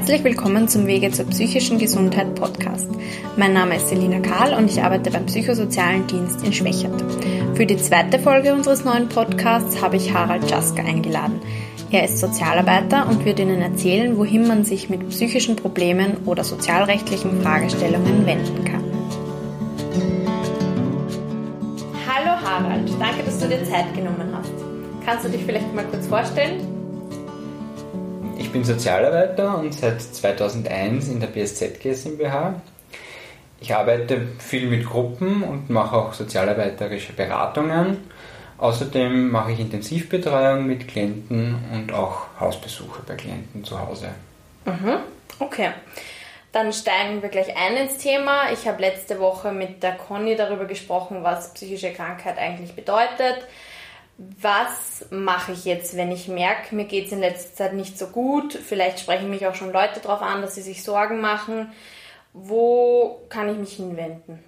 Herzlich 0.00 0.24
willkommen 0.24 0.66
zum 0.66 0.86
Wege 0.86 1.10
zur 1.10 1.26
psychischen 1.26 1.78
Gesundheit 1.78 2.34
Podcast. 2.34 2.88
Mein 3.36 3.52
Name 3.52 3.76
ist 3.76 3.90
Selina 3.90 4.18
Karl 4.20 4.54
und 4.54 4.70
ich 4.70 4.82
arbeite 4.82 5.10
beim 5.10 5.26
Psychosozialen 5.26 6.06
Dienst 6.06 6.42
in 6.42 6.54
Schwächert. 6.54 7.04
Für 7.54 7.66
die 7.66 7.76
zweite 7.76 8.18
Folge 8.18 8.54
unseres 8.54 8.82
neuen 8.82 9.10
Podcasts 9.10 9.82
habe 9.82 9.96
ich 9.96 10.14
Harald 10.14 10.50
Jaska 10.50 10.82
eingeladen. 10.82 11.42
Er 11.90 12.04
ist 12.04 12.18
Sozialarbeiter 12.18 13.10
und 13.10 13.26
wird 13.26 13.40
Ihnen 13.40 13.60
erzählen, 13.60 14.16
wohin 14.16 14.48
man 14.48 14.64
sich 14.64 14.88
mit 14.88 15.06
psychischen 15.10 15.56
Problemen 15.56 16.16
oder 16.24 16.44
sozialrechtlichen 16.44 17.42
Fragestellungen 17.42 18.24
wenden 18.24 18.64
kann. 18.64 18.84
Hallo 22.08 22.40
Harald, 22.42 22.90
danke, 22.98 23.22
dass 23.26 23.38
du 23.38 23.48
dir 23.48 23.62
Zeit 23.64 23.94
genommen 23.94 24.32
hast. 24.32 24.50
Kannst 25.04 25.26
du 25.26 25.28
dich 25.28 25.44
vielleicht 25.44 25.74
mal 25.74 25.84
kurz 25.84 26.06
vorstellen? 26.06 26.69
Ich 28.50 28.54
bin 28.54 28.64
Sozialarbeiter 28.64 29.58
und 29.58 29.72
seit 29.72 30.02
2001 30.02 31.06
in 31.06 31.20
der 31.20 31.28
BSZ 31.28 31.80
GmbH. 31.80 32.60
Ich 33.60 33.72
arbeite 33.72 34.26
viel 34.40 34.66
mit 34.66 34.84
Gruppen 34.84 35.44
und 35.44 35.70
mache 35.70 35.94
auch 35.94 36.12
sozialarbeiterische 36.12 37.12
Beratungen. 37.12 38.10
Außerdem 38.58 39.30
mache 39.30 39.52
ich 39.52 39.60
Intensivbetreuung 39.60 40.66
mit 40.66 40.88
Klienten 40.88 41.64
und 41.72 41.92
auch 41.92 42.22
Hausbesuche 42.40 43.02
bei 43.06 43.14
Klienten 43.14 43.62
zu 43.62 43.78
Hause. 43.78 44.08
Mhm. 44.64 44.96
Okay. 45.38 45.70
Dann 46.50 46.72
steigen 46.72 47.22
wir 47.22 47.28
gleich 47.28 47.56
ein 47.56 47.76
ins 47.76 47.98
Thema. 47.98 48.50
Ich 48.52 48.66
habe 48.66 48.80
letzte 48.80 49.20
Woche 49.20 49.52
mit 49.52 49.84
der 49.84 49.92
Conny 49.92 50.34
darüber 50.34 50.64
gesprochen, 50.64 51.18
was 51.22 51.54
psychische 51.54 51.92
Krankheit 51.92 52.36
eigentlich 52.36 52.74
bedeutet 52.74 53.46
was 54.40 55.06
mache 55.10 55.52
ich 55.52 55.64
jetzt, 55.64 55.96
wenn 55.96 56.12
ich 56.12 56.28
merke, 56.28 56.74
mir 56.74 56.84
geht 56.84 57.06
es 57.06 57.12
in 57.12 57.20
letzter 57.20 57.54
Zeit 57.54 57.74
nicht 57.74 57.98
so 57.98 58.08
gut, 58.08 58.52
vielleicht 58.52 59.00
sprechen 59.00 59.30
mich 59.30 59.46
auch 59.46 59.54
schon 59.54 59.72
Leute 59.72 60.00
darauf 60.00 60.20
an, 60.20 60.42
dass 60.42 60.54
sie 60.54 60.62
sich 60.62 60.82
Sorgen 60.82 61.20
machen, 61.20 61.72
wo 62.34 63.22
kann 63.30 63.48
ich 63.48 63.56
mich 63.56 63.72
hinwenden? 63.72 64.38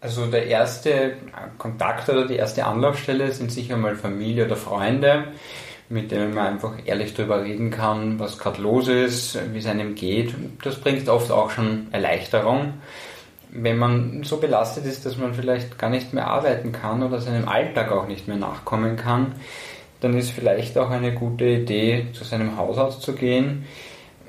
Also 0.00 0.26
der 0.26 0.46
erste 0.46 1.16
Kontakt 1.56 2.08
oder 2.08 2.26
die 2.26 2.36
erste 2.36 2.66
Anlaufstelle 2.66 3.32
sind 3.32 3.50
sicher 3.50 3.76
mal 3.76 3.96
Familie 3.96 4.44
oder 4.44 4.56
Freunde, 4.56 5.32
mit 5.88 6.10
denen 6.10 6.34
man 6.34 6.46
einfach 6.46 6.74
ehrlich 6.84 7.14
darüber 7.14 7.42
reden 7.42 7.70
kann, 7.70 8.20
was 8.20 8.38
gerade 8.38 8.60
los 8.60 8.86
ist, 8.86 9.38
wie 9.52 9.58
es 9.58 9.66
einem 9.66 9.94
geht. 9.94 10.34
Das 10.62 10.76
bringt 10.76 11.08
oft 11.08 11.30
auch 11.30 11.50
schon 11.50 11.88
Erleichterung 11.90 12.74
wenn 13.62 13.78
man 13.78 14.22
so 14.24 14.38
belastet 14.38 14.84
ist, 14.86 15.04
dass 15.06 15.16
man 15.16 15.34
vielleicht 15.34 15.78
gar 15.78 15.90
nicht 15.90 16.12
mehr 16.12 16.26
arbeiten 16.26 16.72
kann 16.72 17.02
oder 17.02 17.20
seinem 17.20 17.48
Alltag 17.48 17.92
auch 17.92 18.06
nicht 18.06 18.28
mehr 18.28 18.36
nachkommen 18.36 18.96
kann, 18.96 19.34
dann 20.00 20.16
ist 20.16 20.30
vielleicht 20.30 20.78
auch 20.78 20.90
eine 20.90 21.12
gute 21.12 21.44
Idee, 21.44 22.06
zu 22.12 22.24
seinem 22.24 22.56
Hausarzt 22.56 23.02
zu 23.02 23.14
gehen. 23.14 23.64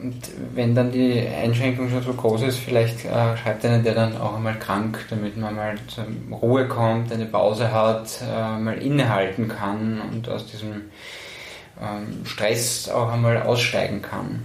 Und 0.01 0.15
wenn 0.55 0.75
dann 0.75 0.91
die 0.91 1.19
Einschränkung 1.19 1.89
schon 1.89 2.01
so 2.01 2.13
groß 2.13 2.43
ist, 2.43 2.59
vielleicht 2.59 3.03
äh, 3.03 3.37
schreibt 3.37 3.65
einen 3.65 3.83
der 3.83 3.93
dann 3.93 4.17
auch 4.17 4.37
einmal 4.37 4.57
krank, 4.57 5.05
damit 5.09 5.35
man 5.35 5.55
mal 5.55 5.75
zur 5.87 6.05
Ruhe 6.31 6.67
kommt, 6.67 7.11
eine 7.11 7.25
Pause 7.25 7.73
hat, 7.73 8.21
äh, 8.21 8.57
mal 8.57 8.77
innehalten 8.81 9.49
kann 9.49 10.01
und 10.09 10.29
aus 10.29 10.45
diesem 10.45 10.83
ähm, 11.81 12.25
Stress 12.25 12.89
auch 12.89 13.11
einmal 13.11 13.41
aussteigen 13.41 14.01
kann. 14.01 14.43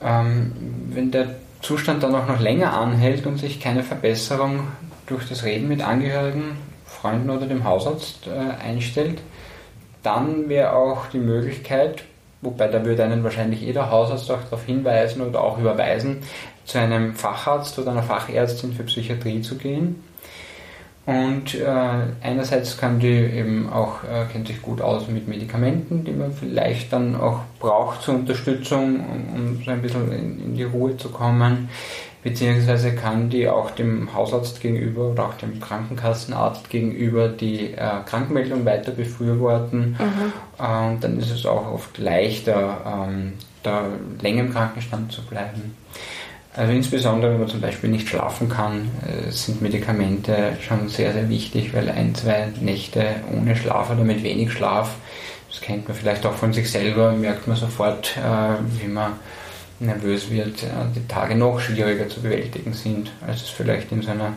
Ähm, 0.00 0.52
wenn 0.88 1.12
der 1.12 1.36
Zustand 1.62 2.02
dann 2.02 2.14
auch 2.14 2.26
noch 2.26 2.40
länger 2.40 2.72
anhält 2.72 3.26
und 3.26 3.38
sich 3.38 3.60
keine 3.60 3.82
Verbesserung 3.82 4.68
durch 5.06 5.28
das 5.28 5.44
Reden 5.44 5.68
mit 5.68 5.80
Angehörigen, 5.80 6.56
Freunden 6.84 7.30
oder 7.30 7.46
dem 7.46 7.64
Hausarzt 7.64 8.26
äh, 8.26 8.62
einstellt, 8.62 9.20
dann 10.02 10.48
wäre 10.48 10.74
auch 10.74 11.06
die 11.06 11.18
Möglichkeit, 11.18 12.04
wobei 12.40 12.68
da 12.68 12.84
würde 12.84 13.04
einen 13.04 13.24
wahrscheinlich 13.24 13.60
jeder 13.60 13.90
Hausarzt 13.90 14.30
auch 14.30 14.42
darauf 14.42 14.64
hinweisen 14.64 15.22
oder 15.22 15.40
auch 15.40 15.58
überweisen, 15.58 16.18
zu 16.64 16.78
einem 16.78 17.14
Facharzt 17.14 17.78
oder 17.78 17.92
einer 17.92 18.02
Fachärztin 18.02 18.72
für 18.72 18.84
Psychiatrie 18.84 19.40
zu 19.40 19.56
gehen 19.56 20.02
und 21.04 21.56
äh, 21.56 21.66
einerseits 22.20 22.78
kann 22.78 23.00
die 23.00 23.08
eben 23.08 23.68
auch, 23.72 24.04
äh, 24.04 24.24
kennt 24.30 24.46
sich 24.46 24.62
gut 24.62 24.80
aus 24.80 25.08
mit 25.08 25.26
Medikamenten, 25.26 26.04
die 26.04 26.12
man 26.12 26.32
vielleicht 26.32 26.92
dann 26.92 27.16
auch 27.16 27.40
braucht 27.58 28.02
zur 28.02 28.14
Unterstützung, 28.14 29.00
um, 29.00 29.34
um 29.34 29.62
so 29.64 29.70
ein 29.72 29.82
bisschen 29.82 30.12
in, 30.12 30.44
in, 30.44 30.54
die 30.54 30.62
Ruhe 30.62 30.96
zu 30.96 31.08
kommen. 31.08 31.68
Beziehungsweise 32.22 32.94
kann 32.94 33.30
die 33.30 33.48
auch 33.48 33.72
dem 33.72 34.14
Hausarzt 34.14 34.60
gegenüber 34.60 35.10
oder 35.10 35.24
auch 35.24 35.34
dem 35.34 35.58
Krankenkassenarzt 35.58 36.70
gegenüber 36.70 37.28
die 37.28 37.72
äh, 37.72 37.90
Krankmeldung 38.06 38.64
weiter 38.64 38.92
befürworten. 38.92 39.96
Mhm. 39.98 40.64
Und 40.64 41.02
dann 41.02 41.18
ist 41.18 41.32
es 41.32 41.44
auch 41.46 41.72
oft 41.72 41.98
leichter, 41.98 43.08
ähm, 43.08 43.32
da 43.64 43.86
länger 44.20 44.42
im 44.42 44.52
Krankenstand 44.52 45.10
zu 45.10 45.22
bleiben. 45.22 45.76
Also 46.54 46.72
insbesondere, 46.72 47.32
wenn 47.32 47.40
man 47.40 47.48
zum 47.48 47.62
Beispiel 47.62 47.88
nicht 47.88 48.08
schlafen 48.08 48.48
kann, 48.48 48.90
äh, 49.06 49.30
sind 49.30 49.62
Medikamente 49.62 50.56
schon 50.60 50.88
sehr, 50.88 51.12
sehr 51.12 51.28
wichtig, 51.30 51.72
weil 51.72 51.88
ein, 51.88 52.14
zwei 52.14 52.48
Nächte 52.60 53.06
ohne 53.34 53.56
Schlaf 53.56 53.90
oder 53.90 54.04
mit 54.04 54.22
wenig 54.22 54.52
Schlaf, 54.52 54.94
das 55.50 55.62
kennt 55.62 55.88
man 55.88 55.96
vielleicht 55.96 56.26
auch 56.26 56.34
von 56.34 56.52
sich 56.52 56.70
selber, 56.70 57.12
merkt 57.12 57.46
man 57.46 57.56
sofort, 57.56 58.16
äh, 58.18 58.82
wie 58.82 58.88
man 58.88 59.14
nervös 59.80 60.30
wird, 60.30 60.62
äh, 60.62 60.68
die 60.94 61.06
Tage 61.08 61.34
noch 61.34 61.58
schwieriger 61.58 62.08
zu 62.08 62.20
bewältigen 62.20 62.74
sind, 62.74 63.10
als 63.26 63.42
es 63.42 63.48
vielleicht 63.48 63.90
in 63.90 64.02
so 64.02 64.10
einer 64.10 64.34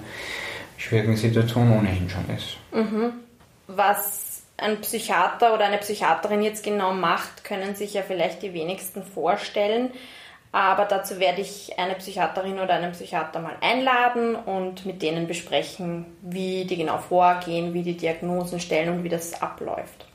schwierigen 0.77 1.17
Situation 1.17 1.71
ohnehin 1.71 2.09
schon 2.09 2.35
ist. 2.35 2.57
Mhm. 2.73 3.13
Was 3.67 4.43
ein 4.57 4.79
Psychiater 4.81 5.53
oder 5.53 5.65
eine 5.65 5.77
Psychiaterin 5.79 6.41
jetzt 6.41 6.63
genau 6.63 6.93
macht, 6.93 7.43
können 7.43 7.75
sich 7.75 7.93
ja 7.93 8.03
vielleicht 8.03 8.41
die 8.41 8.53
wenigsten 8.53 9.03
vorstellen. 9.03 9.89
Aber 10.55 10.85
dazu 10.85 11.19
werde 11.19 11.41
ich 11.41 11.77
eine 11.77 11.95
Psychiaterin 11.95 12.61
oder 12.61 12.75
einen 12.75 12.93
Psychiater 12.93 13.41
mal 13.41 13.57
einladen 13.59 14.35
und 14.35 14.85
mit 14.85 15.01
denen 15.01 15.27
besprechen, 15.27 16.05
wie 16.21 16.63
die 16.63 16.77
genau 16.77 16.97
vorgehen, 16.97 17.73
wie 17.73 17.83
die 17.83 17.97
Diagnosen 17.97 18.61
stellen 18.61 18.87
und 18.87 19.03
wie 19.03 19.09
das 19.09 19.41
abläuft. 19.41 20.05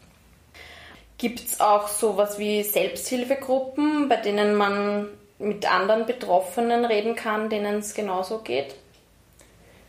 Gibt 1.19 1.41
es 1.41 1.61
auch 1.61 1.89
sowas 1.89 2.39
wie 2.39 2.63
Selbsthilfegruppen, 2.63 4.09
bei 4.09 4.17
denen 4.17 4.55
man 4.55 5.09
mit 5.39 5.71
anderen 5.71 6.07
Betroffenen 6.07 6.87
reden 6.87 7.17
kann, 7.17 7.51
denen 7.51 7.81
es 7.81 7.93
genauso 7.93 8.39
geht? 8.39 8.77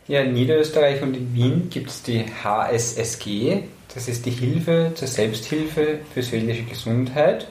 Ja, 0.06 0.20
in 0.20 0.34
Niederösterreich 0.34 1.00
und 1.00 1.16
in 1.16 1.34
Wien 1.34 1.70
gibt 1.70 1.88
es 1.88 2.02
die 2.02 2.26
HSSG, 2.44 3.62
das 3.94 4.06
ist 4.06 4.26
die 4.26 4.30
Hilfe 4.30 4.92
zur 4.96 5.08
Selbsthilfe 5.08 6.00
für 6.12 6.22
seelische 6.22 6.64
Gesundheit. 6.64 7.48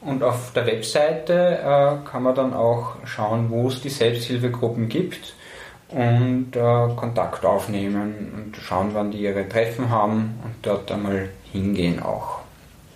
Und 0.00 0.22
auf 0.22 0.52
der 0.52 0.66
Webseite 0.66 1.58
äh, 1.58 2.08
kann 2.08 2.22
man 2.22 2.34
dann 2.34 2.54
auch 2.54 2.96
schauen, 3.04 3.50
wo 3.50 3.68
es 3.68 3.80
die 3.80 3.88
Selbsthilfegruppen 3.88 4.88
gibt 4.88 5.34
und 5.88 6.54
äh, 6.54 6.94
Kontakt 6.96 7.44
aufnehmen 7.44 8.32
und 8.34 8.56
schauen, 8.56 8.90
wann 8.92 9.10
die 9.10 9.18
ihre 9.18 9.48
Treffen 9.48 9.90
haben 9.90 10.38
und 10.44 10.54
dort 10.62 10.90
einmal 10.92 11.30
hingehen 11.52 12.02
auch. 12.02 12.40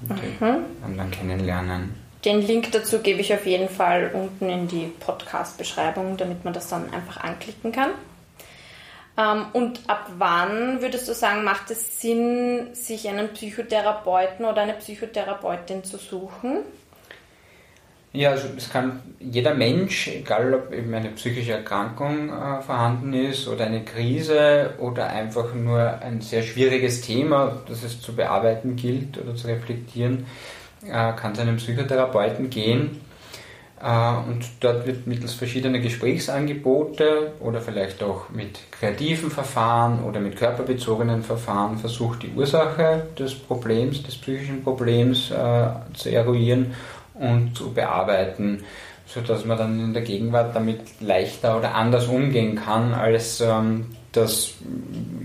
Und 0.08 0.40
mhm. 0.40 0.96
dann 0.96 1.10
kennenlernen. 1.10 1.94
Den 2.24 2.42
Link 2.42 2.72
dazu 2.72 2.98
gebe 2.98 3.20
ich 3.20 3.32
auf 3.32 3.46
jeden 3.46 3.68
Fall 3.68 4.10
unten 4.12 4.50
in 4.50 4.68
die 4.68 4.92
Podcast-Beschreibung, 5.00 6.16
damit 6.16 6.44
man 6.44 6.52
das 6.52 6.68
dann 6.68 6.92
einfach 6.92 7.18
anklicken 7.18 7.72
kann. 7.72 7.90
Ähm, 9.16 9.46
und 9.52 9.80
ab 9.86 10.10
wann 10.18 10.82
würdest 10.82 11.08
du 11.08 11.14
sagen, 11.14 11.44
macht 11.44 11.70
es 11.70 12.00
Sinn, 12.00 12.74
sich 12.74 13.08
einen 13.08 13.28
Psychotherapeuten 13.28 14.44
oder 14.44 14.62
eine 14.62 14.74
Psychotherapeutin 14.74 15.84
zu 15.84 15.96
suchen? 15.96 16.58
Ja, 18.12 18.30
also 18.30 18.48
es 18.56 18.68
kann 18.68 19.00
jeder 19.20 19.54
Mensch, 19.54 20.08
egal 20.08 20.52
ob 20.52 20.72
eben 20.72 20.92
eine 20.92 21.10
psychische 21.10 21.52
Erkrankung 21.52 22.30
äh, 22.30 22.60
vorhanden 22.60 23.12
ist 23.12 23.46
oder 23.46 23.66
eine 23.66 23.84
Krise 23.84 24.74
oder 24.78 25.10
einfach 25.10 25.54
nur 25.54 25.80
ein 26.00 26.20
sehr 26.20 26.42
schwieriges 26.42 27.02
Thema, 27.02 27.62
das 27.68 27.84
es 27.84 28.00
zu 28.00 28.12
bearbeiten 28.16 28.74
gilt 28.74 29.16
oder 29.16 29.36
zu 29.36 29.46
reflektieren, 29.46 30.26
äh, 30.84 31.12
kann 31.12 31.36
zu 31.36 31.42
einem 31.42 31.58
Psychotherapeuten 31.58 32.50
gehen. 32.50 33.00
Äh, 33.80 34.28
und 34.28 34.44
dort 34.58 34.88
wird 34.88 35.06
mittels 35.06 35.34
verschiedener 35.34 35.78
Gesprächsangebote 35.78 37.34
oder 37.38 37.60
vielleicht 37.60 38.02
auch 38.02 38.28
mit 38.30 38.58
kreativen 38.72 39.30
Verfahren 39.30 40.02
oder 40.02 40.18
mit 40.18 40.34
körperbezogenen 40.34 41.22
Verfahren 41.22 41.78
versucht, 41.78 42.24
die 42.24 42.32
Ursache 42.36 43.06
des 43.16 43.36
Problems, 43.36 44.02
des 44.02 44.16
psychischen 44.16 44.64
Problems 44.64 45.30
äh, 45.30 45.68
zu 45.94 46.10
eruieren 46.10 46.74
und 47.20 47.56
zu 47.56 47.72
bearbeiten, 47.72 48.64
sodass 49.06 49.44
man 49.44 49.58
dann 49.58 49.78
in 49.78 49.92
der 49.92 50.02
Gegenwart 50.02 50.56
damit 50.56 50.80
leichter 51.00 51.56
oder 51.58 51.74
anders 51.74 52.06
umgehen 52.06 52.56
kann, 52.56 52.92
als 52.94 53.40
ähm, 53.40 53.86
das 54.12 54.54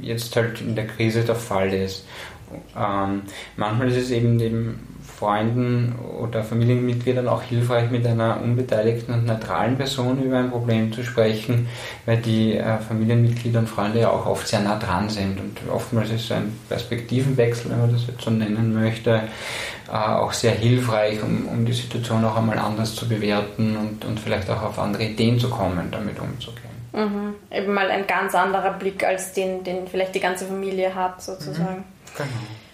jetzt 0.01 0.35
halt 0.35 0.61
in 0.61 0.75
der 0.75 0.87
Krise 0.87 1.23
der 1.23 1.35
Fall 1.35 1.73
ist. 1.73 2.05
Ähm, 2.77 3.23
manchmal 3.57 3.89
ist 3.89 3.97
es 3.97 4.11
eben, 4.11 4.39
eben 4.39 4.94
Freunden 5.17 5.95
oder 6.19 6.43
Familienmitgliedern 6.43 7.27
auch 7.27 7.41
hilfreich, 7.41 7.89
mit 7.89 8.05
einer 8.05 8.41
unbeteiligten 8.41 9.13
und 9.13 9.25
neutralen 9.25 9.77
Person 9.77 10.21
über 10.21 10.39
ein 10.39 10.51
Problem 10.51 10.91
zu 10.91 11.03
sprechen, 11.03 11.67
weil 12.05 12.17
die 12.17 12.57
äh, 12.57 12.77
Familienmitglieder 12.79 13.59
und 13.59 13.69
Freunde 13.69 14.01
ja 14.01 14.09
auch 14.09 14.25
oft 14.25 14.47
sehr 14.47 14.59
nah 14.59 14.77
dran 14.77 15.09
sind. 15.09 15.39
Und 15.39 15.57
oftmals 15.71 16.11
ist 16.11 16.31
ein 16.31 16.57
Perspektivenwechsel, 16.67 17.71
wenn 17.71 17.79
man 17.79 17.93
das 17.93 18.07
jetzt 18.07 18.21
so 18.21 18.29
nennen 18.29 18.73
möchte, 18.73 19.21
äh, 19.87 19.91
auch 19.91 20.33
sehr 20.33 20.51
hilfreich, 20.51 21.23
um, 21.23 21.47
um 21.47 21.65
die 21.65 21.73
Situation 21.73 22.25
auch 22.25 22.35
einmal 22.35 22.59
anders 22.59 22.93
zu 22.95 23.07
bewerten 23.07 23.77
und, 23.77 24.03
und 24.03 24.19
vielleicht 24.19 24.49
auch 24.49 24.63
auf 24.63 24.79
andere 24.79 25.03
Ideen 25.03 25.39
zu 25.39 25.49
kommen, 25.49 25.89
damit 25.91 26.19
umzugehen. 26.19 26.65
Mhm. 26.91 27.35
Eben 27.51 27.73
mal 27.73 27.89
ein 27.89 28.05
ganz 28.05 28.35
anderer 28.35 28.73
Blick 28.73 29.05
als 29.05 29.31
den, 29.33 29.63
den 29.63 29.87
vielleicht 29.87 30.15
die 30.15 30.19
ganze 30.19 30.45
Familie 30.45 30.93
hat, 30.93 31.21
sozusagen. 31.21 31.77
Mhm. 31.77 31.83
Genau. 32.17 32.64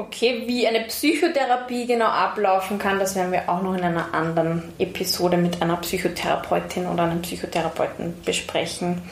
Okay, 0.00 0.44
wie 0.46 0.66
eine 0.66 0.80
Psychotherapie 0.84 1.86
genau 1.86 2.06
ablaufen 2.06 2.78
kann, 2.78 2.98
das 2.98 3.16
werden 3.16 3.32
wir 3.32 3.50
auch 3.50 3.60
noch 3.60 3.74
in 3.74 3.84
einer 3.84 4.14
anderen 4.14 4.72
Episode 4.78 5.36
mit 5.36 5.60
einer 5.60 5.76
Psychotherapeutin 5.76 6.86
oder 6.86 7.02
einem 7.02 7.20
Psychotherapeuten 7.20 8.22
besprechen. 8.24 9.02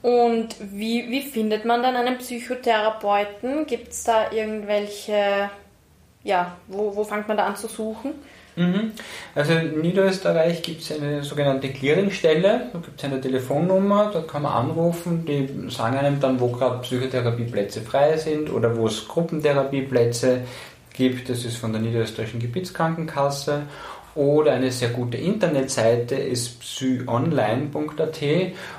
Und 0.00 0.56
wie, 0.58 1.10
wie 1.10 1.20
findet 1.20 1.66
man 1.66 1.82
dann 1.82 1.94
einen 1.94 2.16
Psychotherapeuten? 2.16 3.66
Gibt 3.66 3.88
es 3.88 4.04
da 4.04 4.32
irgendwelche, 4.32 5.50
ja, 6.22 6.56
wo, 6.68 6.96
wo 6.96 7.04
fängt 7.04 7.28
man 7.28 7.36
da 7.36 7.44
an 7.44 7.56
zu 7.56 7.68
suchen? 7.68 8.14
Mhm. 8.56 8.92
Also 9.34 9.52
in 9.54 9.80
Niederösterreich 9.80 10.62
gibt 10.62 10.82
es 10.82 10.92
eine 10.92 11.24
sogenannte 11.24 11.68
Clearingstelle, 11.70 12.68
da 12.72 12.78
gibt 12.78 12.98
es 12.98 13.04
eine 13.04 13.20
Telefonnummer, 13.20 14.10
da 14.12 14.20
kann 14.20 14.42
man 14.42 14.52
anrufen, 14.52 15.24
die 15.26 15.70
sagen 15.70 15.96
einem 15.96 16.20
dann, 16.20 16.38
wo 16.38 16.48
gerade 16.48 16.80
Psychotherapieplätze 16.82 17.80
frei 17.80 18.16
sind 18.16 18.50
oder 18.50 18.76
wo 18.76 18.86
es 18.86 19.08
Gruppentherapieplätze 19.08 20.42
gibt. 20.92 21.28
Das 21.28 21.44
ist 21.44 21.56
von 21.56 21.72
der 21.72 21.82
Niederösterreichischen 21.82 22.40
Gebietskrankenkasse 22.40 23.62
oder 24.14 24.52
eine 24.52 24.70
sehr 24.70 24.90
gute 24.90 25.16
Internetseite 25.16 26.14
ist 26.14 26.60
psyonline.at, 26.60 28.20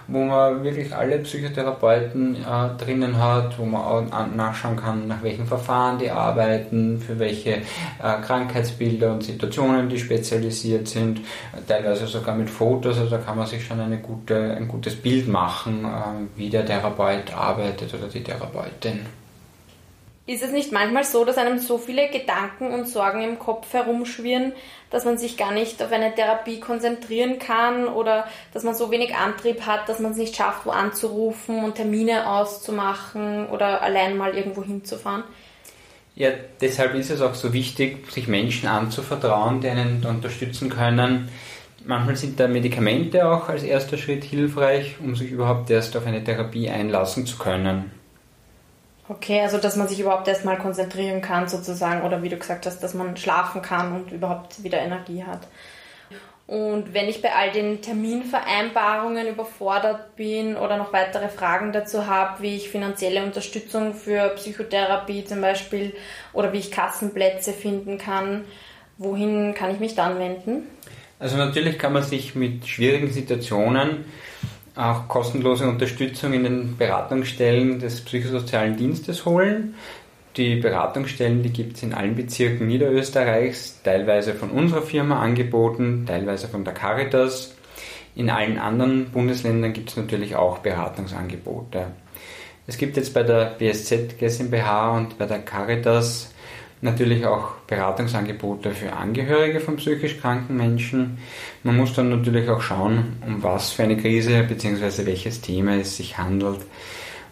wo 0.08 0.20
man 0.20 0.64
wirklich 0.64 0.96
alle 0.96 1.20
Psychotherapeuten 1.20 2.36
äh, 2.36 2.84
drinnen 2.84 3.18
hat, 3.18 3.60
wo 3.60 3.66
man 3.66 3.82
auch 3.82 4.28
nachschauen 4.36 4.78
kann, 4.78 5.08
nach 5.08 5.24
welchen 5.24 5.46
Verfahren 5.46 5.98
die 6.00 6.10
arbeiten, 6.10 7.00
für 7.00 7.20
welche 7.20 7.52
äh, 7.52 7.62
Krankheitsbilder 8.26 9.12
und 9.12 9.24
Situationen 9.24 9.90
die 9.90 10.00
spezialisiert 10.00 10.88
sind, 10.88 11.22
teilweise 11.68 12.08
sogar 12.08 12.36
mit 12.36 12.50
Fotos, 12.50 12.98
also 12.98 13.10
da 13.10 13.18
kann 13.18 13.38
man 13.38 13.48
sich 13.48 13.66
schon 13.66 13.80
eine 13.80 13.98
gute, 13.98 14.56
ein 14.56 14.68
gutes 14.68 14.96
Bild 14.96 15.28
machen, 15.28 15.86
äh, 15.86 16.40
wie 16.40 16.50
der 16.50 16.66
Therapeut 16.66 17.36
arbeitet 17.36 17.94
oder 17.94 18.08
die 18.08 18.24
Therapeutin. 18.24 19.25
Ist 20.28 20.44
es 20.44 20.52
nicht 20.52 20.72
manchmal 20.72 21.04
so, 21.04 21.24
dass 21.24 21.38
einem 21.38 21.60
so 21.60 21.78
viele 21.78 22.10
Gedanken 22.10 22.72
und 22.72 22.88
Sorgen 22.88 23.22
im 23.22 23.38
Kopf 23.38 23.72
herumschwirren, 23.74 24.54
dass 24.90 25.06
man 25.06 25.20
sich 25.20 25.38
gar 25.38 25.52
nicht 25.52 25.84
auf 25.84 25.92
eine 25.92 26.16
Therapie 26.16 26.60
konzentrieren 26.60 27.38
kann 27.38 27.88
oder 27.88 28.28
dass 28.52 28.64
man 28.64 28.74
so 28.74 28.90
wenig 28.90 29.16
Antrieb 29.16 29.68
hat, 29.68 29.88
dass 29.88 30.00
man 30.00 30.14
es 30.14 30.18
nicht 30.18 30.36
schafft, 30.36 30.66
wo 30.66 30.72
anzurufen 30.72 31.64
und 31.64 31.76
Termine 31.76 32.28
auszumachen 32.28 33.48
oder 33.50 33.84
allein 33.84 34.18
mal 34.18 34.36
irgendwo 34.36 34.64
hinzufahren? 34.64 35.24
Ja, 36.16 36.30
deshalb 36.60 36.96
ist 36.96 37.12
es 37.12 37.22
auch 37.22 37.36
so 37.36 37.54
wichtig, 37.54 38.12
sich 38.12 38.28
Menschen 38.28 38.68
anzuvertrauen, 38.68 39.62
die 39.62 39.68
einen 39.68 40.04
unterstützen 40.04 40.70
können. 40.70 41.30
Manchmal 41.86 42.16
sind 42.16 42.40
da 42.40 42.48
Medikamente 42.48 43.28
auch 43.28 43.50
als 43.50 43.62
erster 43.62 43.98
Schritt 43.98 44.24
hilfreich, 44.24 44.96
um 45.00 45.16
sich 45.16 45.30
überhaupt 45.30 45.70
erst 45.70 45.96
auf 45.96 46.08
eine 46.08 46.24
Therapie 46.24 46.68
einlassen 46.68 47.28
zu 47.28 47.38
können. 47.38 47.92
Okay, 49.08 49.42
also 49.42 49.60
dass 49.60 49.76
man 49.76 49.88
sich 49.88 50.00
überhaupt 50.00 50.28
erstmal 50.28 50.58
konzentrieren 50.58 51.22
kann 51.22 51.48
sozusagen 51.48 52.04
oder 52.04 52.24
wie 52.24 52.30
du 52.30 52.38
gesagt 52.38 52.66
hast, 52.66 52.82
dass 52.82 52.96
man 52.96 53.16
schlafen 53.18 53.62
kann 53.62 53.94
und 53.94 54.12
überhaupt 54.12 54.64
wieder 54.64 54.80
Energie 54.80 55.24
hat. 55.24 55.48
Und 56.48 56.94
wenn 56.94 57.08
ich 57.10 57.24
bei 57.24 57.34
all 57.34 57.52
den 57.52 57.82
Terminvereinbarungen 57.82 59.28
überfordert 59.28 60.16
bin 60.16 60.56
oder 60.56 60.78
noch 60.78 60.94
weitere 60.94 61.28
Fragen 61.28 61.72
dazu 61.72 62.06
habe, 62.06 62.44
wie 62.44 62.56
ich 62.56 62.70
finanzielle 62.70 63.24
Unterstützung 63.24 63.96
für 63.96 64.30
Psychotherapie 64.36 65.26
zum 65.26 65.42
Beispiel 65.42 65.94
oder 66.34 66.54
wie 66.54 66.60
ich 66.60 66.70
Kassenplätze 66.70 67.52
finden 67.52 67.98
kann, 67.98 68.46
wohin 69.00 69.56
kann 69.56 69.72
ich 69.72 69.80
mich 69.80 69.96
dann 69.96 70.20
wenden? 70.20 70.68
Also 71.18 71.38
natürlich 71.38 71.80
kann 71.80 71.94
man 71.94 72.04
sich 72.04 72.36
mit 72.36 72.68
schwierigen 72.68 73.12
Situationen 73.12 74.06
auch 74.76 75.08
kostenlose 75.08 75.68
Unterstützung 75.68 76.34
in 76.34 76.44
den 76.44 76.78
Beratungsstellen 76.78 77.80
des 77.80 78.02
psychosozialen 78.02 78.76
Dienstes 78.76 79.26
holen. 79.26 79.76
Die 80.38 80.58
Beratungsstellen, 80.58 81.44
die 81.44 81.54
gibt 81.54 81.78
es 81.78 81.84
in 81.84 81.94
allen 81.94 82.16
Bezirken 82.16 82.68
Niederösterreichs, 82.68 83.82
teilweise 83.84 84.34
von 84.34 84.52
unserer 84.52 84.82
Firma 84.82 85.22
angeboten, 85.22 86.04
teilweise 86.06 86.50
von 86.50 86.66
der 86.66 86.74
Caritas. 86.74 87.56
In 88.16 88.30
allen 88.30 88.58
anderen 88.58 89.12
Bundesländern 89.12 89.72
gibt 89.72 89.90
es 89.90 89.98
natürlich 89.98 90.36
auch 90.36 90.60
Beratungsangebote. 90.60 91.88
Es 92.68 92.78
gibt 92.78 92.98
jetzt 92.98 93.14
bei 93.14 93.24
der 93.24 93.56
BSZ 93.58 94.18
GmbH 94.18 94.98
und 94.98 95.18
bei 95.18 95.26
der 95.26 95.40
Caritas 95.40 96.34
natürlich 96.82 97.26
auch 97.26 97.56
Beratungsangebote 97.68 98.72
für 98.72 98.94
Angehörige 98.94 99.60
von 99.60 99.78
psychisch 99.78 100.20
kranken 100.20 100.58
Menschen. 100.58 101.18
Man 101.64 101.78
muss 101.78 101.94
dann 101.94 102.10
natürlich 102.10 102.50
auch 102.50 102.62
schauen, 102.62 103.18
um 103.26 103.42
was 103.44 103.72
für 103.72 103.84
eine 103.84 103.98
Krise 103.98 104.44
bzw. 104.44 105.06
welches 105.06 105.42
Thema 105.42 105.76
es 105.76 105.98
sich 105.98 106.18
handelt 106.18 106.62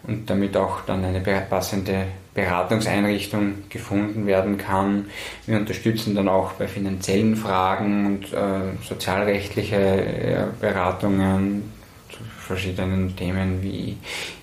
und 0.06 0.28
damit 0.28 0.56
auch 0.56 0.82
dann 0.82 1.04
eine 1.04 1.20
passende 1.20 2.06
Beratungseinrichtung 2.34 3.68
gefunden 3.68 4.26
werden 4.26 4.58
kann. 4.58 5.06
Wir 5.46 5.56
unterstützen 5.56 6.14
dann 6.14 6.28
auch 6.28 6.52
bei 6.52 6.66
finanziellen 6.66 7.36
Fragen 7.36 8.06
und 8.06 8.32
äh, 8.32 8.76
sozialrechtliche 8.82 9.76
äh, 9.76 10.44
Beratungen 10.60 11.72
zu 12.10 12.18
verschiedenen 12.38 13.14
Themen 13.16 13.62
wie 13.62 13.96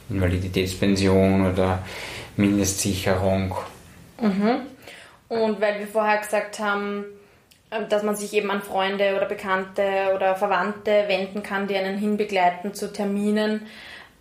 Invaliditätspension 0.10 1.52
oder 1.52 1.84
Mindestsicherung. 2.38 3.54
Mhm. 4.22 4.71
Und 5.32 5.62
weil 5.62 5.80
wir 5.80 5.88
vorher 5.88 6.18
gesagt 6.18 6.60
haben, 6.60 7.06
ähm, 7.72 7.88
dass 7.88 8.04
man 8.04 8.18
sich 8.18 8.34
eben 8.34 8.52
an 8.52 8.62
Freunde 8.62 9.16
oder 9.16 9.26
Bekannte 9.26 10.12
oder 10.14 10.36
Verwandte 10.36 11.06
wenden 11.08 11.42
kann, 11.42 11.68
die 11.68 11.78
einen 11.78 11.98
hinbegleiten 11.98 12.74
zu 12.74 12.92
Terminen, 12.92 13.66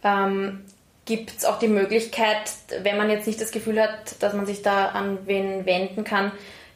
ähm, 0.05 0.65
gibt 1.07 1.37
es 1.37 1.45
auch 1.45 1.59
die 1.59 1.67
Möglichkeit, 1.67 2.53
wenn 2.85 2.97
man 2.97 3.11
jetzt 3.11 3.27
nicht 3.27 3.41
das 3.41 3.51
Gefühl 3.51 3.83
hat, 3.83 4.23
dass 4.23 4.35
man 4.35 4.47
sich 4.47 4.63
da 4.63 4.91
an 4.91 5.19
wen 5.27 5.67
wenden 5.67 6.05
kann, 6.05 6.31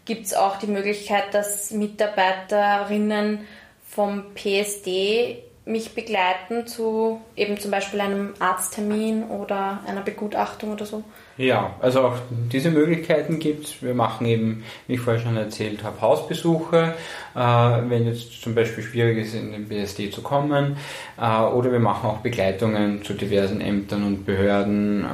gibt 0.05 0.27
es 0.27 0.35
auch 0.35 0.59
die 0.59 0.67
Möglichkeit, 0.67 1.33
dass 1.33 1.71
Mitarbeiterinnen 1.71 3.47
vom 3.89 4.35
PSD 4.35 5.45
mich 5.67 5.95
begleiten 5.95 6.67
zu 6.67 7.23
eben 7.37 7.59
zum 7.59 7.71
Beispiel 7.71 8.01
einem 8.01 8.35
Arzttermin 8.39 9.25
oder 9.25 9.81
einer 9.87 10.03
Begutachtung 10.03 10.73
oder 10.73 10.85
so? 10.85 11.03
Ja, 11.39 11.75
also 11.81 12.03
auch 12.03 12.17
diese 12.53 12.71
Möglichkeiten 12.71 13.39
gibt 13.39 13.65
es. 13.65 13.83
Wir 13.83 13.95
machen 13.95 14.27
eben, 14.27 14.63
wie 14.87 14.95
ich 14.95 15.01
vorher 15.01 15.23
schon 15.23 15.37
erzählt 15.39 15.83
habe, 15.83 16.01
Hausbesuche, 16.03 16.95
äh, 17.35 17.39
wenn 17.39 18.07
jetzt 18.07 18.43
zum 18.43 18.55
Beispiel 18.55 18.85
schwierig 18.85 19.19
ist, 19.19 19.35
in 19.35 19.53
den 19.53 19.67
BSD 19.67 20.11
zu 20.11 20.21
kommen. 20.21 20.77
Äh, 21.19 21.41
oder 21.41 21.73
wir 21.73 21.81
machen 21.81 22.11
auch 22.11 22.19
Begleitungen 22.19 23.03
zu 23.03 23.15
diversen 23.15 23.63
Ämtern 23.63 24.05
und 24.05 24.27
Behörden, 24.27 25.03
äh, 25.03 25.07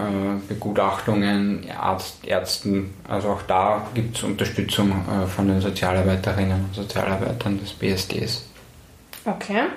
Begutachtungen, 0.49 1.65
Arzt, 1.79 2.27
Ärzten. 2.27 2.95
Also 3.09 3.29
auch 3.29 3.43
da 3.43 3.87
gibt 3.95 4.17
es 4.17 4.25
Unterstützung 4.25 4.91
äh, 4.91 5.27
von 5.27 5.47
den 5.47 5.61
Sozialarbeiterinnen 5.61 6.65
und 6.65 6.75
Sozialarbeitern 6.75 7.61
des 7.61 7.73
BSDs. 7.73 8.47
Okay. 9.25 9.69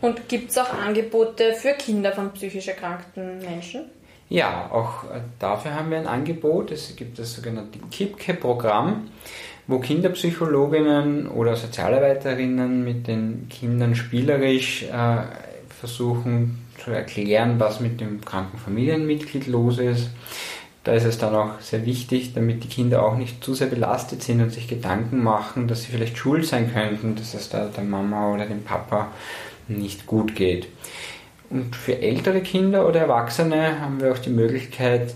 Und 0.00 0.28
gibt 0.28 0.50
es 0.50 0.58
auch 0.58 0.72
Angebote 0.72 1.54
für 1.54 1.72
Kinder 1.72 2.12
von 2.12 2.32
psychisch 2.32 2.68
erkrankten 2.68 3.38
Menschen? 3.38 3.82
Ja, 4.30 4.70
auch 4.70 5.04
äh, 5.04 5.20
dafür 5.38 5.74
haben 5.74 5.90
wir 5.90 5.98
ein 5.98 6.06
Angebot. 6.06 6.70
Es 6.70 6.94
gibt 6.96 7.18
das 7.18 7.34
sogenannte 7.34 7.78
KIPKE-Programm, 7.90 9.08
wo 9.66 9.80
Kinderpsychologinnen 9.80 11.28
oder 11.28 11.56
Sozialarbeiterinnen 11.56 12.84
mit 12.84 13.08
den 13.08 13.48
Kindern 13.50 13.94
spielerisch 13.94 14.84
äh, 14.84 15.22
versuchen 15.68 16.64
zu 16.78 16.92
erklären, 16.92 17.58
was 17.58 17.80
mit 17.80 18.00
dem 18.00 18.24
kranken 18.24 18.58
Familienmitglied 18.58 19.48
los 19.48 19.78
ist. 19.78 20.10
Da 20.84 20.92
ist 20.92 21.04
es 21.04 21.18
dann 21.18 21.34
auch 21.34 21.60
sehr 21.60 21.84
wichtig, 21.84 22.32
damit 22.32 22.64
die 22.64 22.68
Kinder 22.68 23.04
auch 23.04 23.16
nicht 23.16 23.44
zu 23.44 23.52
sehr 23.52 23.66
belastet 23.66 24.22
sind 24.22 24.40
und 24.40 24.50
sich 24.50 24.66
Gedanken 24.66 25.22
machen, 25.22 25.68
dass 25.68 25.82
sie 25.82 25.92
vielleicht 25.92 26.16
schuld 26.16 26.46
sein 26.46 26.72
könnten, 26.72 27.16
dass 27.16 27.34
es 27.34 27.50
da 27.50 27.66
der 27.66 27.84
Mama 27.84 28.32
oder 28.32 28.46
dem 28.46 28.62
Papa 28.62 29.08
nicht 29.70 30.06
gut 30.06 30.34
geht. 30.34 30.68
Und 31.50 31.74
für 31.74 32.00
ältere 32.00 32.42
Kinder 32.42 32.86
oder 32.86 33.00
Erwachsene 33.00 33.80
haben 33.80 34.00
wir 34.00 34.12
auch 34.12 34.18
die 34.18 34.30
Möglichkeit, 34.30 35.14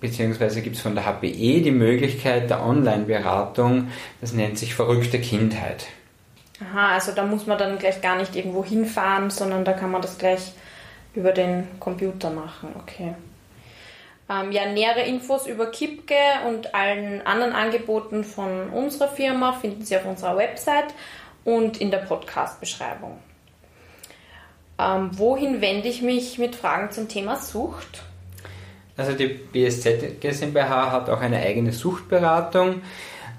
beziehungsweise 0.00 0.62
gibt 0.62 0.76
es 0.76 0.82
von 0.82 0.94
der 0.94 1.04
HPE 1.04 1.60
die 1.60 1.70
Möglichkeit 1.70 2.48
der 2.48 2.64
Online-Beratung, 2.64 3.88
das 4.20 4.32
nennt 4.32 4.58
sich 4.58 4.74
verrückte 4.74 5.20
Kindheit. 5.20 5.86
Aha, 6.60 6.94
also 6.94 7.12
da 7.12 7.24
muss 7.24 7.46
man 7.46 7.58
dann 7.58 7.78
gleich 7.78 8.00
gar 8.00 8.16
nicht 8.16 8.34
irgendwo 8.34 8.64
hinfahren, 8.64 9.30
sondern 9.30 9.64
da 9.64 9.72
kann 9.72 9.90
man 9.90 10.02
das 10.02 10.18
gleich 10.18 10.52
über 11.14 11.32
den 11.32 11.66
Computer 11.78 12.30
machen, 12.30 12.70
okay. 12.80 13.14
Ähm, 14.30 14.52
ja, 14.52 14.66
nähere 14.66 15.02
Infos 15.02 15.46
über 15.46 15.70
Kipke 15.70 16.14
und 16.46 16.74
allen 16.74 17.26
anderen 17.26 17.52
Angeboten 17.52 18.24
von 18.24 18.68
unserer 18.70 19.08
Firma 19.08 19.52
finden 19.52 19.84
Sie 19.84 19.96
auf 19.96 20.04
unserer 20.04 20.36
Website 20.36 20.94
und 21.44 21.80
in 21.80 21.90
der 21.90 21.98
Podcast-Beschreibung. 21.98 23.18
Ähm, 24.78 25.10
wohin 25.12 25.60
wende 25.60 25.88
ich 25.88 26.02
mich 26.02 26.38
mit 26.38 26.54
Fragen 26.54 26.90
zum 26.90 27.08
Thema 27.08 27.36
Sucht? 27.36 28.02
Also 28.96 29.12
die 29.12 29.28
BSZ 29.28 30.20
GmbH 30.20 30.90
hat 30.90 31.08
auch 31.08 31.20
eine 31.20 31.38
eigene 31.38 31.72
Suchtberatung 31.72 32.82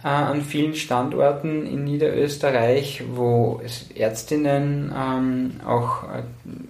äh, 0.04 0.08
an 0.08 0.42
vielen 0.42 0.76
Standorten 0.76 1.66
in 1.66 1.84
Niederösterreich, 1.84 3.04
wo 3.14 3.62
Ärztinnen 3.96 4.94
ähm, 4.98 5.60
auch 5.66 6.04
äh, 6.04 6.24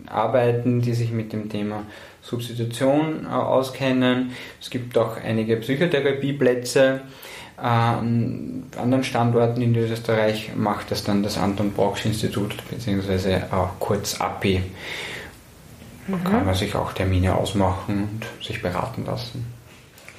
arbeiten, 0.08 0.82
die 0.82 0.94
sich 0.94 1.12
mit 1.12 1.34
dem 1.34 1.50
Thema 1.50 1.84
Substitution 2.22 3.26
äh, 3.26 3.30
auskennen. 3.30 4.32
Es 4.60 4.70
gibt 4.70 4.98
auch 4.98 5.18
einige 5.18 5.58
Psychotherapieplätze. 5.58 7.02
An 7.62 8.64
anderen 8.78 9.04
Standorten 9.04 9.62
in 9.62 9.76
Österreich 9.76 10.52
macht 10.56 10.92
das 10.92 11.04
dann 11.04 11.24
das 11.24 11.38
Anton 11.38 11.74
Brocksch 11.74 12.06
Institut 12.06 12.56
beziehungsweise 12.70 13.48
auch 13.52 13.72
kurz 13.80 14.20
API. 14.20 14.64
Mhm. 16.08 16.24
Kann 16.24 16.46
man 16.46 16.56
sich 16.56 16.76
auch 16.76 16.94
Termine 16.94 17.36
ausmachen 17.36 18.10
und 18.10 18.46
sich 18.46 18.62
beraten 18.62 19.06
lassen. 19.06 19.46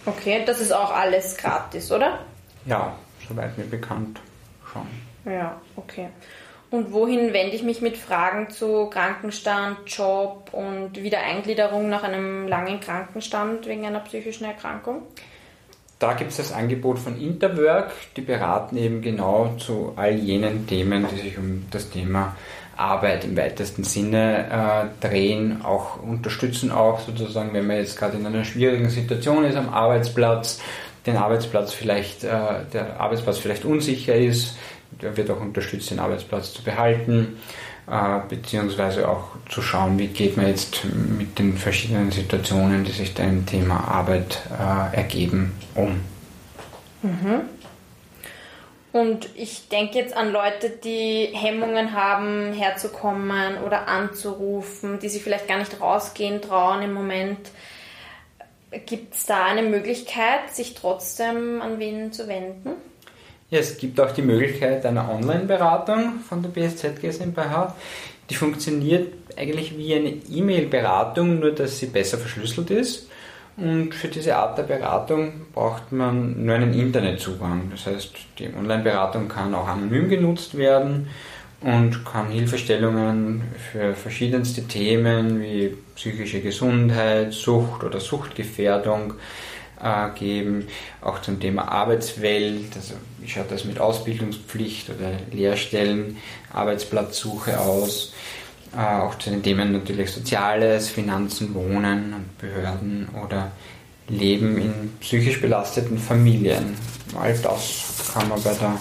Okay, 0.07 0.43
das 0.47 0.61
ist 0.61 0.73
auch 0.73 0.93
alles 0.93 1.37
gratis, 1.37 1.91
oder? 1.93 2.21
Ja, 2.65 2.95
soweit 3.29 3.57
mir 3.59 3.65
bekannt 3.65 4.21
schon. 4.73 4.87
Ja, 5.31 5.61
okay. 5.77 6.09
Und 6.71 6.93
wohin 6.93 7.33
wende 7.33 7.57
ich 7.57 7.65
mich 7.65 7.81
mit 7.81 7.97
Fragen 7.97 8.49
zu 8.49 8.87
Krankenstand, 8.87 9.79
Job 9.87 10.51
und 10.53 11.03
Wiedereingliederung 11.03 11.89
nach 11.89 12.05
einem 12.05 12.47
langen 12.47 12.79
Krankenstand 12.79 13.67
wegen 13.67 13.85
einer 13.85 14.01
psychischen 14.01 14.45
Erkrankung? 14.45 15.03
Da 16.01 16.15
gibt 16.15 16.31
es 16.31 16.39
das 16.39 16.53
Angebot 16.53 16.99
von 16.99 17.21
Interwork, 17.21 17.93
die 18.17 18.23
beraten 18.23 18.79
eben 18.79 19.03
genau 19.03 19.55
zu 19.59 19.93
all 19.97 20.15
jenen 20.15 20.67
Themen, 20.67 21.07
die 21.13 21.21
sich 21.21 21.37
um 21.37 21.67
das 21.71 21.91
Thema 21.91 22.35
Arbeit 22.75 23.25
im 23.25 23.37
weitesten 23.37 23.85
Sinne 23.85 24.47
äh, 25.03 25.07
drehen, 25.07 25.61
auch 25.63 26.03
unterstützen 26.03 26.73
auch 26.73 27.01
sozusagen, 27.01 27.53
wenn 27.53 27.67
man 27.67 27.77
jetzt 27.77 27.99
gerade 27.99 28.17
in 28.17 28.25
einer 28.25 28.45
schwierigen 28.45 28.89
Situation 28.89 29.45
ist 29.45 29.57
am 29.57 29.69
Arbeitsplatz, 29.69 30.63
den 31.05 31.19
Arbeitsplatz 31.19 31.75
vielleicht, 31.75 32.25
äh, 32.25 32.65
der 32.73 32.99
Arbeitsplatz 32.99 33.37
vielleicht 33.37 33.67
unsicher 33.67 34.15
ist, 34.15 34.57
wird 35.01 35.31
auch 35.31 35.41
unterstützt, 35.41 35.91
den 35.91 35.99
Arbeitsplatz 35.99 36.55
zu 36.55 36.65
behalten, 36.65 37.37
beziehungsweise 38.29 39.09
auch 39.09 39.25
zu 39.49 39.63
schauen, 39.63 39.99
wie 39.99 40.07
geht 40.07 40.37
man 40.37 40.47
jetzt 40.47 40.85
mit 40.85 41.39
den 41.39 41.57
verschiedenen 41.57 42.11
Situationen, 42.11 42.85
die 42.85 42.93
sich 42.93 43.15
da 43.15 43.25
im 43.25 43.47
Thema 43.47 43.89
Arbeit 43.89 44.43
äh, 44.51 44.97
ergeben, 44.97 45.53
um. 45.75 46.01
Mhm. 47.03 47.43
Und 48.93 49.29
ich 49.37 49.69
denke 49.69 49.99
jetzt 49.99 50.17
an 50.17 50.33
Leute, 50.33 50.69
die 50.71 51.29
Hemmungen 51.33 51.95
haben, 51.95 52.53
herzukommen 52.53 53.59
oder 53.65 53.87
anzurufen, 53.87 54.99
die 54.99 55.09
sich 55.09 55.23
vielleicht 55.23 55.47
gar 55.47 55.59
nicht 55.59 55.81
rausgehen 55.81 56.43
trauen 56.43 56.83
im 56.83 56.93
Moment. 56.93 57.51
Gibt 58.87 59.15
es 59.15 59.27
da 59.27 59.47
eine 59.47 59.63
Möglichkeit, 59.63 60.53
sich 60.53 60.75
trotzdem 60.75 61.61
an 61.63 61.79
wen 61.79 62.13
zu 62.13 62.27
wenden? 62.27 62.71
Ja, 63.51 63.59
es 63.59 63.79
gibt 63.79 63.99
auch 63.99 64.13
die 64.13 64.23
Möglichkeit 64.23 64.87
einer 64.87 65.11
Online-Beratung 65.11 66.21
von 66.29 66.41
der 66.41 66.51
BSZ 66.51 67.01
GmbH. 67.01 67.75
Die 68.31 68.37
funktioniert 68.37 69.13
eigentlich 69.37 69.77
wie 69.77 69.93
eine 69.93 70.11
E-Mail-Beratung, 70.31 71.41
nur 71.41 71.51
dass 71.51 71.81
sie 71.81 71.87
besser 71.87 72.17
verschlüsselt 72.17 72.71
ist. 72.71 73.09
Und 73.57 73.93
für 73.93 74.07
diese 74.07 74.37
Art 74.37 74.57
der 74.57 74.63
Beratung 74.63 75.47
braucht 75.53 75.91
man 75.91 76.45
nur 76.45 76.55
einen 76.55 76.73
Internetzugang. 76.73 77.73
Das 77.73 77.87
heißt, 77.87 78.13
die 78.39 78.51
Online-Beratung 78.57 79.27
kann 79.27 79.53
auch 79.53 79.67
anonym 79.67 80.09
genutzt 80.09 80.57
werden 80.57 81.09
und 81.61 82.05
kann 82.05 82.31
Hilfestellungen 82.31 83.43
für 83.73 83.95
verschiedenste 83.95 84.63
Themen 84.63 85.43
wie 85.43 85.77
psychische 85.97 86.41
Gesundheit, 86.41 87.33
Sucht 87.33 87.83
oder 87.83 87.99
Suchtgefährdung 87.99 89.15
äh, 89.83 90.19
geben. 90.19 90.67
Auch 91.01 91.21
zum 91.23 91.41
Thema 91.41 91.69
Arbeitswelt, 91.69 92.75
also 92.75 92.95
wie 93.19 93.29
schaut 93.29 93.51
das 93.51 93.65
mit 93.65 93.79
Ausbildungspflicht 93.79 94.91
oder 94.91 95.13
Lehrstellen, 95.33 96.17
Arbeitsplatzsuche 96.53 97.59
aus. 97.59 98.13
Äh, 98.77 99.01
auch 99.01 99.17
zu 99.19 99.31
den 99.31 99.43
Themen 99.43 99.73
natürlich 99.73 100.11
Soziales, 100.11 100.89
Finanzen, 100.89 101.55
Wohnen 101.55 102.15
und 102.15 102.39
Behörden 102.39 103.09
oder 103.25 103.51
Leben 104.09 104.59
in 104.59 104.93
psychisch 105.01 105.41
belasteten 105.41 105.99
Familien. 105.99 106.77
All 107.19 107.37
das 107.39 108.13
kann 108.13 108.29
man 108.29 108.43
bei 108.43 108.55
der 108.55 108.79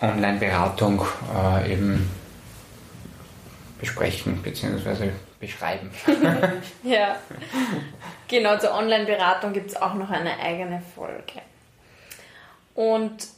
Online-Beratung 0.00 1.02
äh, 1.34 1.72
eben 1.72 2.08
besprechen 3.80 4.38
bzw. 4.42 5.10
beschreiben. 5.46 5.90
ja, 6.82 7.16
genau, 8.28 8.58
zur 8.58 8.74
Online-Beratung 8.74 9.52
gibt 9.52 9.70
es 9.70 9.76
auch 9.80 9.94
noch 9.94 10.10
eine 10.10 10.38
eigene 10.38 10.82
Folge. 10.94 11.40
Und 12.74 13.28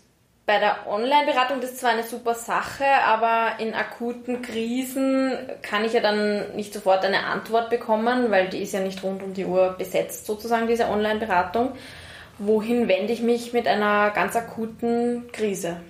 bei 0.47 0.61
der 0.61 0.87
Online-Beratung, 0.87 1.61
ist 1.61 1.79
zwar 1.79 1.91
eine 1.91 2.05
super 2.05 2.35
Sache, 2.35 2.85
aber 3.05 3.59
in 3.59 3.75
akuten 3.75 4.43
Krisen 4.43 5.33
kann 5.61 5.85
ich 5.85 5.93
ja 5.93 6.01
dann 6.01 6.55
nicht 6.55 6.73
sofort 6.73 7.05
eine 7.05 7.25
Antwort 7.25 7.69
bekommen, 7.69 8.31
weil 8.31 8.49
die 8.49 8.63
ist 8.63 8.73
ja 8.73 8.81
nicht 8.81 9.03
rund 9.03 9.25
um 9.25 9.35
die 9.35 9.45
Uhr 9.45 9.75
besetzt, 9.77 10.25
sozusagen, 10.25 10.69
diese 10.69 10.89
Online-Beratung. 10.89 11.73
Wohin 12.39 12.87
wende 12.87 13.13
ich 13.13 13.23
mich 13.23 13.53
mit 13.53 13.67
einer 13.67 14.11
ganz 14.11 14.37
akuten 14.37 15.31
Krise? 15.33 15.81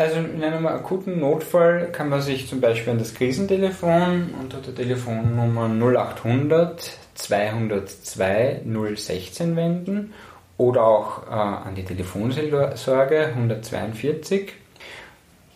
Also 0.00 0.18
in 0.18 0.42
einem 0.42 0.66
akuten 0.66 1.20
Notfall 1.20 1.92
kann 1.92 2.08
man 2.08 2.22
sich 2.22 2.48
zum 2.48 2.62
Beispiel 2.62 2.94
an 2.94 2.98
das 2.98 3.12
Krisentelefon 3.12 4.30
unter 4.40 4.56
der 4.56 4.74
Telefonnummer 4.74 5.68
0800 5.68 6.90
202 7.12 8.62
016 8.64 9.56
wenden 9.56 10.14
oder 10.56 10.84
auch 10.84 11.26
äh, 11.26 11.32
an 11.32 11.74
die 11.74 11.84
Telefonseelsorge 11.84 13.26
142. 13.26 14.54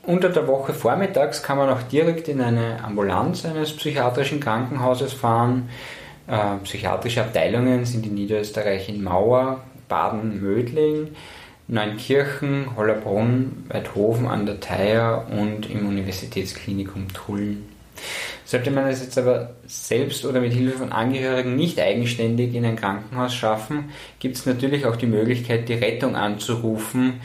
Unter 0.02 0.28
der 0.28 0.46
Woche 0.46 0.74
vormittags 0.74 1.42
kann 1.42 1.56
man 1.56 1.70
auch 1.70 1.80
direkt 1.80 2.28
in 2.28 2.42
eine 2.42 2.84
Ambulanz 2.84 3.46
eines 3.46 3.74
psychiatrischen 3.74 4.40
Krankenhauses 4.40 5.14
fahren. 5.14 5.70
Äh, 6.26 6.58
psychiatrische 6.64 7.22
Abteilungen 7.22 7.86
sind 7.86 8.04
in 8.04 8.12
Niederösterreich 8.12 8.90
in 8.90 9.02
Mauer, 9.02 9.62
Baden, 9.88 10.42
Mödling. 10.42 11.16
Neunkirchen, 11.66 12.76
Hollerbrunn, 12.76 13.64
Weidhofen 13.68 14.26
an 14.26 14.46
der 14.46 14.60
Theier 14.60 15.26
und 15.30 15.70
im 15.70 15.86
Universitätsklinikum 15.86 17.08
Tulln. 17.12 17.64
Sollte 18.44 18.70
man 18.70 18.86
es 18.86 19.00
jetzt 19.00 19.16
aber 19.16 19.54
selbst 19.66 20.26
oder 20.26 20.40
mit 20.40 20.52
Hilfe 20.52 20.78
von 20.78 20.92
Angehörigen 20.92 21.56
nicht 21.56 21.80
eigenständig 21.80 22.54
in 22.54 22.64
ein 22.66 22.76
Krankenhaus 22.76 23.34
schaffen, 23.34 23.90
gibt 24.18 24.36
es 24.36 24.44
natürlich 24.44 24.84
auch 24.84 24.96
die 24.96 25.06
Möglichkeit, 25.06 25.68
die 25.68 25.74
Rettung 25.74 26.16
anzurufen, 26.16 27.20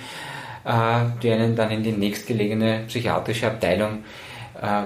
äh, 0.63 1.01
die 1.21 1.31
einen 1.31 1.55
dann 1.55 1.71
in 1.71 1.83
die 1.83 1.91
nächstgelegene 1.91 2.83
psychiatrische 2.87 3.47
Abteilung 3.47 4.03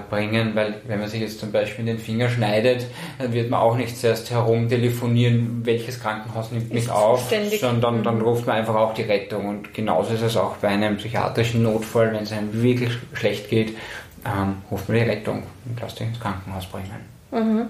bringen, 0.08 0.54
weil 0.54 0.74
wenn 0.86 1.00
man 1.00 1.08
sich 1.08 1.20
jetzt 1.20 1.40
zum 1.40 1.50
Beispiel 1.50 1.84
den 1.84 1.98
Finger 1.98 2.28
schneidet, 2.28 2.86
dann 3.18 3.32
wird 3.32 3.50
man 3.50 3.60
auch 3.60 3.76
nicht 3.76 3.96
zuerst 3.96 4.30
herumtelefonieren, 4.30 5.62
welches 5.64 6.00
Krankenhaus 6.00 6.52
nimmt 6.52 6.72
mich 6.72 6.90
auf, 6.90 7.32
sondern 7.60 8.02
dann 8.02 8.16
mhm. 8.18 8.22
ruft 8.22 8.46
man 8.46 8.56
einfach 8.56 8.76
auch 8.76 8.94
die 8.94 9.02
Rettung. 9.02 9.46
Und 9.46 9.74
genauso 9.74 10.14
ist 10.14 10.22
es 10.22 10.36
auch 10.36 10.56
bei 10.58 10.68
einem 10.68 10.96
psychiatrischen 10.96 11.62
Notfall, 11.62 12.12
wenn 12.12 12.22
es 12.22 12.32
einem 12.32 12.62
wirklich 12.62 12.92
schlecht 13.14 13.48
geht, 13.50 13.76
ähm, 14.24 14.56
ruft 14.70 14.88
man 14.88 14.98
die 14.98 15.04
Rettung 15.04 15.42
und 15.64 15.80
lässt 15.80 15.98
sich 15.98 16.06
ins 16.06 16.20
Krankenhaus 16.20 16.66
bringen. 16.66 17.14
Mhm. 17.32 17.66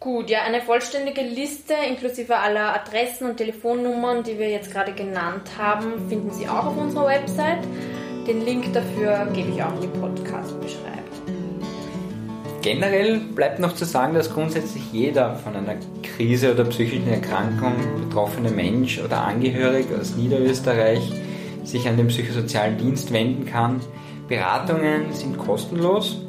Gut, 0.00 0.30
ja, 0.30 0.42
eine 0.42 0.60
vollständige 0.60 1.20
Liste 1.20 1.74
inklusive 1.88 2.36
aller 2.36 2.74
Adressen 2.74 3.30
und 3.30 3.36
Telefonnummern, 3.36 4.24
die 4.24 4.36
wir 4.36 4.50
jetzt 4.50 4.72
gerade 4.72 4.92
genannt 4.94 5.50
haben, 5.56 6.08
finden 6.08 6.32
Sie 6.32 6.48
auch 6.48 6.66
auf 6.66 6.76
unserer 6.76 7.06
Website. 7.06 7.60
Den 8.26 8.44
Link 8.44 8.72
dafür 8.72 9.26
gebe 9.34 9.50
ich 9.50 9.62
auch 9.62 9.74
in 9.74 9.80
die 9.80 9.98
Podcast-Beschreibung. 9.98 11.02
Generell 12.62 13.18
bleibt 13.18 13.58
noch 13.58 13.74
zu 13.74 13.84
sagen, 13.84 14.14
dass 14.14 14.32
grundsätzlich 14.32 14.92
jeder 14.92 15.34
von 15.34 15.56
einer 15.56 15.74
Krise 16.04 16.52
oder 16.52 16.62
psychischen 16.64 17.08
Erkrankung 17.08 17.72
betroffene 17.98 18.50
Mensch 18.50 19.00
oder 19.00 19.22
Angehörig 19.22 19.86
aus 20.00 20.14
Niederösterreich 20.14 21.12
sich 21.64 21.88
an 21.88 21.96
den 21.96 22.06
psychosozialen 22.06 22.78
Dienst 22.78 23.12
wenden 23.12 23.44
kann. 23.44 23.80
Beratungen 24.28 25.12
sind 25.12 25.36
kostenlos 25.36 26.20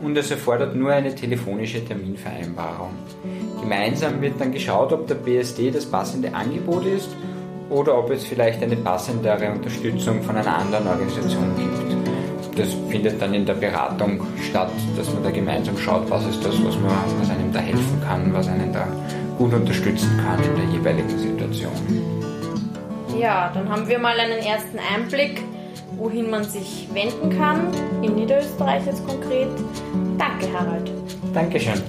und 0.00 0.16
es 0.16 0.30
erfordert 0.30 0.76
nur 0.76 0.92
eine 0.92 1.16
telefonische 1.16 1.84
Terminvereinbarung. 1.84 2.90
Gemeinsam 3.60 4.22
wird 4.22 4.40
dann 4.40 4.52
geschaut, 4.52 4.92
ob 4.92 5.08
der 5.08 5.16
BSD 5.16 5.72
das 5.72 5.86
passende 5.86 6.32
Angebot 6.32 6.86
ist 6.86 7.08
oder 7.70 7.98
ob 7.98 8.10
es 8.10 8.24
vielleicht 8.24 8.62
eine 8.62 8.76
passendere 8.76 9.50
Unterstützung 9.52 10.22
von 10.22 10.36
einer 10.36 10.56
anderen 10.56 10.86
Organisation 10.86 11.54
gibt. 11.56 12.58
Das 12.58 12.74
findet 12.90 13.22
dann 13.22 13.32
in 13.32 13.46
der 13.46 13.54
Beratung 13.54 14.26
statt, 14.50 14.72
dass 14.96 15.12
man 15.14 15.22
da 15.22 15.30
gemeinsam 15.30 15.78
schaut, 15.78 16.10
was 16.10 16.26
ist 16.26 16.44
das, 16.44 16.52
was, 16.64 16.76
man, 16.76 16.90
was 17.20 17.30
einem 17.30 17.52
da 17.52 17.60
helfen 17.60 18.02
kann, 18.06 18.34
was 18.34 18.48
einen 18.48 18.72
da 18.72 18.86
gut 19.38 19.54
unterstützen 19.54 20.10
kann 20.18 20.42
in 20.42 20.56
der 20.56 20.64
jeweiligen 20.66 21.18
Situation. 21.18 21.72
Ja, 23.18 23.50
dann 23.54 23.68
haben 23.68 23.88
wir 23.88 23.98
mal 23.98 24.18
einen 24.18 24.40
ersten 24.40 24.78
Einblick, 24.94 25.42
wohin 25.96 26.28
man 26.28 26.44
sich 26.44 26.88
wenden 26.92 27.38
kann, 27.38 27.68
in 28.02 28.16
Niederösterreich 28.16 28.84
jetzt 28.86 29.06
konkret. 29.06 29.48
Danke, 30.18 30.46
Harald. 30.52 30.90
Dankeschön. 31.32 31.80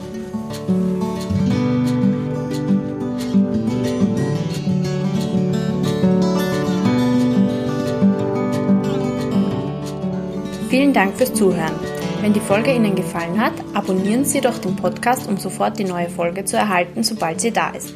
Vielen 10.81 10.93
Dank 10.93 11.15
fürs 11.15 11.35
Zuhören. 11.35 11.75
Wenn 12.21 12.33
die 12.33 12.39
Folge 12.39 12.73
Ihnen 12.73 12.95
gefallen 12.95 13.39
hat, 13.39 13.53
abonnieren 13.75 14.25
Sie 14.25 14.41
doch 14.41 14.57
den 14.57 14.75
Podcast, 14.75 15.29
um 15.29 15.38
sofort 15.38 15.77
die 15.77 15.83
neue 15.83 16.09
Folge 16.09 16.43
zu 16.43 16.57
erhalten, 16.57 17.03
sobald 17.03 17.39
sie 17.39 17.51
da 17.51 17.69
ist. 17.69 17.93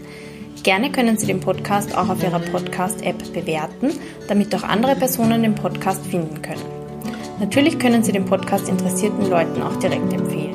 Gerne 0.62 0.92
können 0.92 1.18
Sie 1.18 1.26
den 1.26 1.40
Podcast 1.40 1.98
auch 1.98 2.10
auf 2.10 2.22
Ihrer 2.22 2.38
Podcast-App 2.38 3.34
bewerten, 3.34 3.90
damit 4.28 4.54
auch 4.54 4.62
andere 4.62 4.96
Personen 4.96 5.42
den 5.42 5.56
Podcast 5.56 6.06
finden 6.06 6.44
können. 6.44 6.62
Natürlich 7.40 7.80
können 7.80 8.04
Sie 8.04 8.12
den 8.12 8.26
Podcast 8.26 8.70
interessierten 8.70 9.32
Leuten 9.32 9.64
auch 9.64 9.78
direkt 9.78 10.14
empfehlen. 10.14 10.54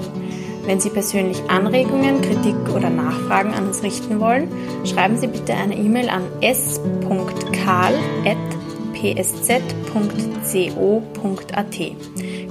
Wenn 0.66 0.78
Sie 0.78 0.90
persönlich 0.90 1.42
Anregungen, 1.48 2.20
Kritik 2.20 2.54
oder 2.72 2.90
Nachfragen 2.90 3.54
an 3.54 3.66
uns 3.66 3.82
richten 3.82 4.20
wollen, 4.20 4.46
schreiben 4.84 5.16
Sie 5.16 5.26
bitte 5.26 5.54
eine 5.54 5.74
E-Mail 5.74 6.08
an 6.08 6.22
s.karl@ 6.40 8.59
psz.co.at. 9.00 10.56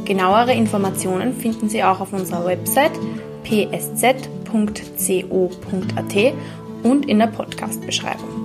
Genauere 0.06 0.54
Informationen 0.54 1.34
finden 1.34 1.70
Sie 1.70 1.84
auch 1.84 2.00
auf 2.00 2.12
unserer 2.12 2.46
Website 2.46 2.94
psz.co.at 3.44 4.14
und 6.82 7.06
in 7.08 7.20
der 7.20 7.28
Podcast-Beschreibung. 7.28 8.39